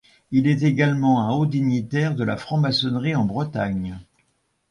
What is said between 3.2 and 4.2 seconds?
Bretagne.